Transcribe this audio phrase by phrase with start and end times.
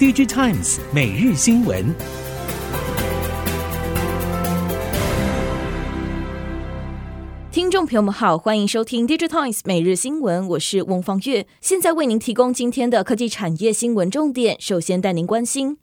[0.00, 1.94] DigiTimes 每日新闻。
[7.52, 14.56] 听众朋友们好，欢迎收听 DigiTimes 每日新闻，我是翁方月，现在为您提供今天的科技产业新闻重点。
[14.58, 15.76] 首先带您关心。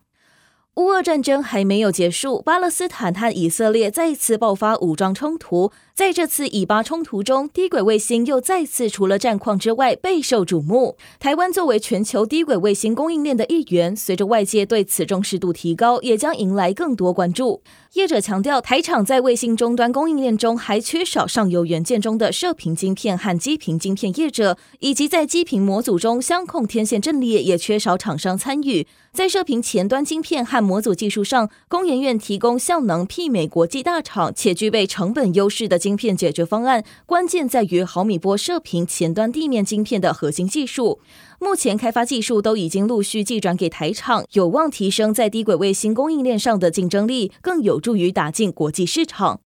[0.78, 5.72] 乌俄战争还没有结束，巴勒斯坦和以色列再次爆发武装冲突。
[5.98, 10.96] 在这次以巴冲突中，低轨卫星又再次除了战况之外备受瞩目。
[11.20, 17.64] 台湾作为全球低轨卫星供应链的一员，随着外界对此重视度提高，也将迎来更多关注。
[17.94, 28.86] 业者强调，台厂在卫星终端供应链中还缺少上游元件中的射频晶片和基频晶片业者，以及在基频模组中相控天线阵列也缺少厂商参与。
[29.12, 41.00] 在射频前端晶片和模组技术上，工研院提供效能媲美国际大厂且具备成本优势的晶片解决方案，关键在于毫米波射频前端地面晶片的核心技术。
[41.40, 49.40] 目前开发技术都已经陆续寄转给台厂，有望提升在低轨卫星供应链上的竞争力，更有助于打进国际市场。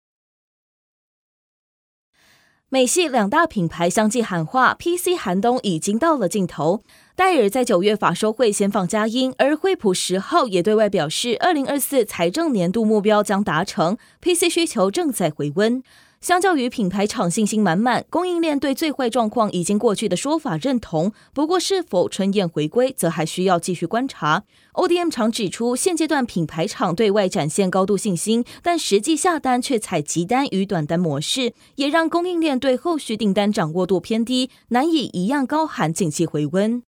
[2.73, 6.85] 美系两大品牌相继喊话，PC 寒冬已经到了尽头。
[7.17, 15.83] 戴尔在九月法收会先放佳音，而惠普十号也对外表示，二零二四财政年度目标将达成，PC 需求正在回温。
[16.21, 21.13] 相较于品牌厂信心满满，供应链对最坏状况已经过去的说法认同。
[21.33, 24.45] 不过，是否春燕回归，则还需要继续观察。
[24.75, 36.83] ODM 厂指出，现阶段品牌厂对外展现高度信心，但实际下单却采急单与短单模式，也让供应链对后续订单掌握度偏低，难以一样高喊景气回温。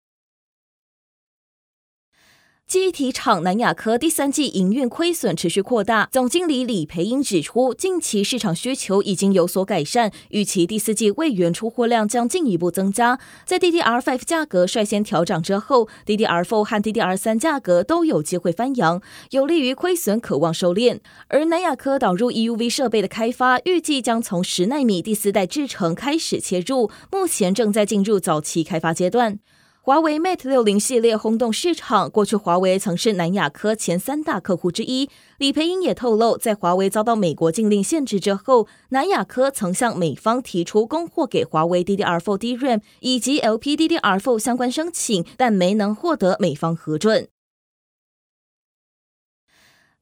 [2.71, 13.19] 机体厂南亚科第三季营运亏损持续扩大，总经理李培英指出，近期市场需求已经有所改善，预期第四季位元出货量将进一步增加。
[13.43, 21.01] 在 DDR5 价格率先调涨之后，DDR4 和 DDR3 价格都有机会翻扬，有利于亏损可望收敛。
[21.27, 29.39] 而南亚科导入 EUV 设备的开发，预计将从十纳米第四代制程开始切入，目前正在进入早期开发阶段。
[29.83, 35.09] 华为 Mate 六零系列轰动市场，过去华为曾是南亚科前三大客户之一。
[35.39, 47.27] 李培英也透露，在华为遭到美国禁令限制之后，南亚科曾向美方提出供货给华为 DDR4 DRAM 以及 LPDDR4 相关申请，但没能获得美方核准。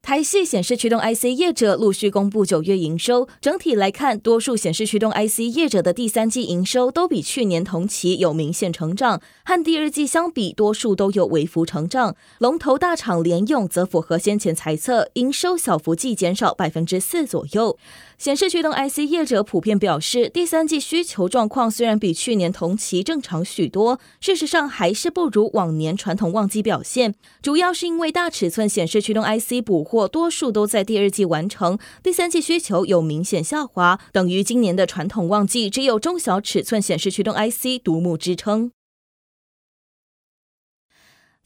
[0.02, 12.16] 台系显示驱动 IC 业者陆续公布九月营收，整体来看，多数显示驱动 IC 业者的第三季营收都比去年同期有明显成长，和第二季相比，多数都有微幅成长。
[12.38, 17.78] 龙头大厂联咏则符合先前猜测，营收小幅季减少百分之四左右。
[18.18, 27.14] 显示驱动 IC 业者普遍表示，第三季需求状况虽然比去年同期正常许多，事实上还是不如往年传统旺季表现。
[27.40, 38.70] 主要是因为大尺寸显示驱动 IC 补或多数都在第二季完成，第三季需求有明显下滑，等于今年的传统旺季只有中小尺寸显示驱动 IC 独木支撑。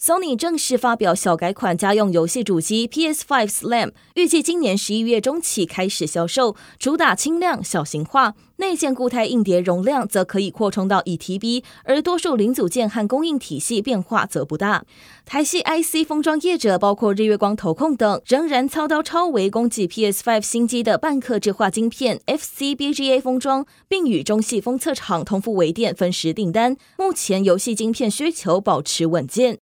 [0.05, 14.85] Sony 正式发表小改款家用游戏主机 PS5 Slim，预计今年十一月中起开始销售，主打轻量小型化，内建固态硬碟容量则可以扩充到一 TB，而多数零组件和供应体系变化则不大。
[15.25, 26.77] 台系 IC 封装业者包括日月光投控等，仍然操刀超微供给 PS5 新机的半客制化晶片 FCBGA 封装，并与中系封测厂通富微电分时订单。
[26.99, 29.64] 目前游戏晶片需求保持稳健。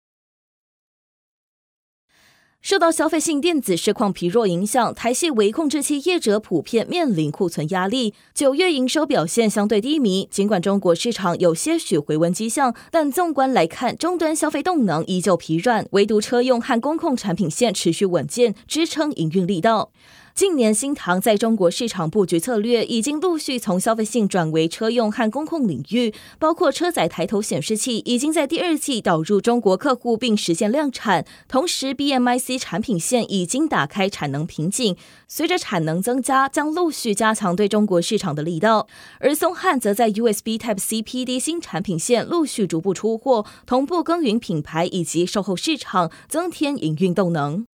[2.69, 8.13] 受到消费性电子市况疲弱影响，台系微控制器业者普遍面临库存压力。
[8.35, 19.91] 九月营收表现相对低迷，尽管中国市场有些许回温迹象，但纵观来看，终端消费动能依旧疲软，唯独车用和工控产品线持续稳健，支撑营运力道。
[20.39, 34.97] 近年，新唐在中国市场布局策略已经陆续从消费性转为车用和工控领域，包括车载抬头显示器已经在第二季导入中国客户并实现量产，同时 BMIC 产品线已经打开产能瓶颈，
[35.27, 38.87] 随着产能增加，将陆续加强对中国市场的力道。
[39.19, 47.67] 而松汉则在 USB Type C PD 新产品线陆续逐步出货，同步耕耘品牌以及售后市场，增添营运动能。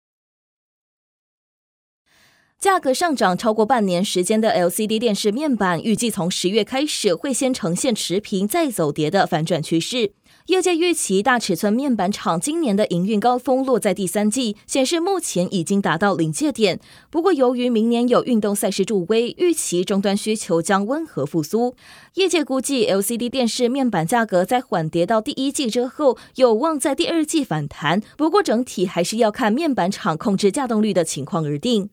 [2.62, 10.12] 价格上涨超过半年时间的 LCD 电视面板，预计从十月开始会先呈现持平再走跌的反转趋势。
[10.46, 16.78] 业界预期大尺寸面板厂今年的营运高峰落在第三季，显示目前已经达到临界点。
[17.10, 21.74] 不过，由于明年有运动赛事助威，预期终端需求将温和复苏。
[22.14, 28.00] 业界估计，LCD 电视面板价格在缓跌到第一季之后，有望在第二季反弹。
[28.16, 31.90] 不过，整体还是要看面板厂控制稼动率的情况而定。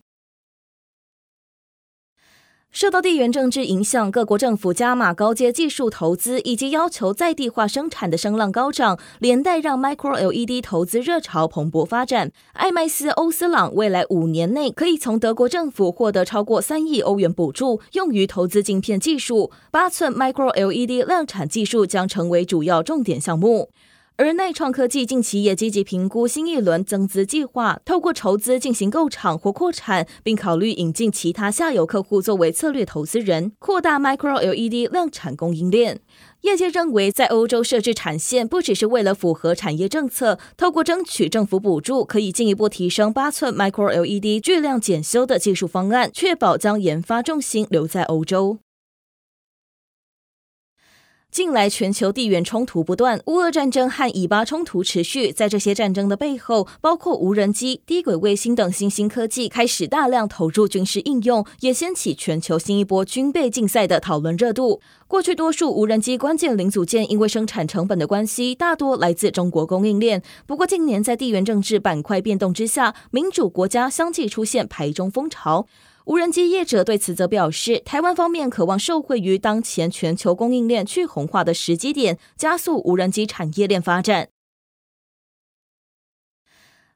[2.71, 12.31] 受到地缘政治影响，各国政府加码高阶技术投资以及要求在地化生产的声浪高涨，连带让 Micro LED 投资热潮蓬勃发展。
[12.53, 19.49] 艾麦斯欧斯朗未来五年内可以从德国政府获得超过三亿欧元补助，用于投资晶片技术。
[19.71, 23.71] 八寸 Micro LED 量产技术将成为主要重点项目。
[24.19, 36.01] 而内创科技近期也积极评估新一轮增资计划，透过筹资进行购厂或扩产，并考虑引进其他下游客户作为策略投资人，扩大 Micro LED 量产供应链。
[36.41, 48.57] 业界认为，在欧洲设置产线不只是为了符合产业政策，透过争取政府补助，可以进一步提升八寸 Micro LED 巨量检修的技术方案，确保将研发重心留在欧洲。
[51.31, 55.31] 近来，全球地缘冲突不断，乌俄战争和以巴冲突持续。
[55.31, 64.81] 在这些战争的背后，包括无人机、低轨卫星等新兴科技开始大量投入军事应用，也掀起全球新一波军备竞赛的讨论热度。
[65.07, 70.23] 过去，多数无人机关键零组件因为生产成本的关系，大多来自中国供应链。
[70.47, 75.67] 不过，近年在地缘政治板块变动之下，民主国家相继出现排中风潮。
[76.09, 84.29] 无人机业者对此则表示，台湾方面渴望受惠于当前全球供应链去红化的时机点，加速无人机产业链发展。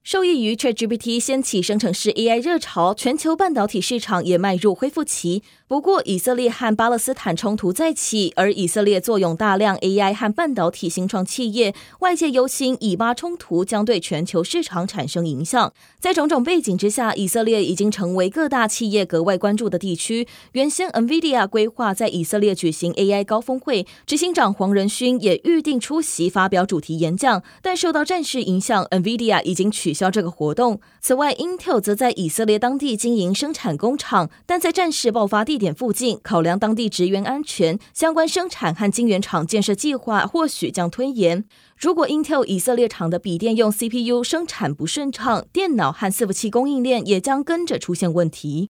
[0.04, 5.44] 受益于 ChatGPT 掀起生成式 AI 热潮，全球半导体市场也迈入恢复期。
[5.66, 15.74] 不过，以色列和巴勒斯坦冲突再起，而以色列坐拥大量 AI 和半导体新创企业，外界忧心以巴冲突将对全球市场产生影响。
[16.02, 20.28] 在种种背景之下，以色列已经成为各大企业格外关注的地区。
[20.52, 30.82] 原先 NVIDIA 规划在以色列举行 AI 高峰会，执行长黄仁勋也预定出席发表主题演讲，但受到战事影响，NVIDIA 已经取取消这个活动。
[31.00, 41.46] 此外，Intel 则在以色列当地经营生产工厂，但在战事爆发地点附近，考量当地职员安全，相关生产和晶圆厂建设计划或许将推延。
[41.78, 48.70] 如果 Intel 以色列厂的笔电用 CPU 生产不顺畅，电脑和伺服器供应链也将跟着出现问题。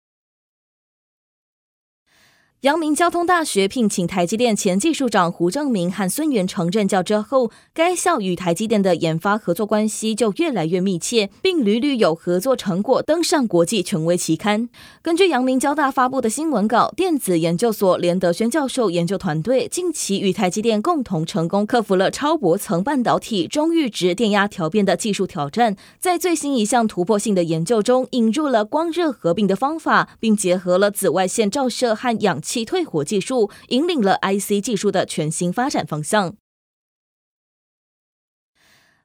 [2.62, 14.70] 阳明交通大学聘请台积电前技术长胡正明和孙元成任教之后，该校与台积电的研发合作关系就越来越密切，并屡屡有合作成果登上国际权威期刊。
[15.03, 36.37] 根据阳明交大发布的新闻稿，电子研究所连德轩教授研究团队近期与台积电共同成功克服了超薄层半导体中阈值电压调变的技术挑战，在最新一项突破性的研究中引入了光热合并的方法，并结合了紫外线照射和氧气退火技术引领了 IC 技术的全新发展方向。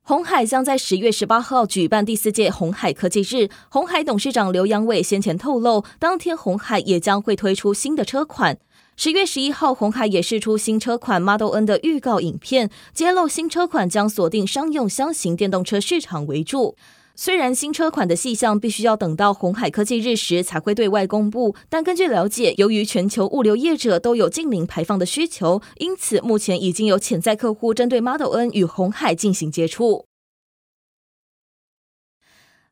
[0.04, 3.50] 鸿海将在十月十八号举办第四届鸿海科技日。
[3.70, 8.60] 鸿海董事长刘扬伟先前透露，当天鸿海也将会推出新的车款。
[8.96, 16.76] 十月十一号，鸿海也释出新车款 Model N 的预告影片，揭露新车款将锁定商用箱型电动车市场为主。
[17.16, 30.06] 虽然新车款的细项必须要等到鸿海科技日时才会对外公布，但根据了解，由于全球物流业者都有净零排放的需求，因此目前已经有潜在客户针对 Model N 与鸿海进行接触。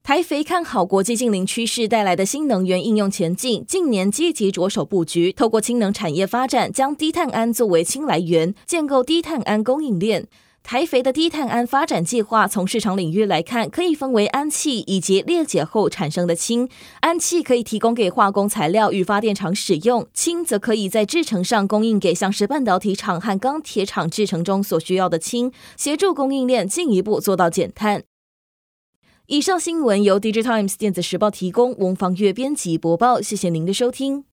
[0.01, 10.27] 台肥看好国际净零趋势带来的新能源应用前景，近年积极着手布局，透过氢能产业发展，将低碳銨作为氢来源，建构低碳銨供应链。
[10.69, 16.69] 台肥的低碳氨发展计划，从市场领域来看，可以分为氨气以及裂解后产生的氢。
[16.99, 28.03] 氨气可以提供给化工材料与发电厂使用，氢则可以在制程上供应给像是半导体厂和钢铁厂制程中所需要的氢，协助供应链进一步做到减碳。
[29.25, 34.25] 以上新闻由 Digital Times 电子时报提供，翁方月编辑播报，谢谢您的收听。